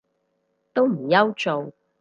[0.73, 1.71] 都唔憂做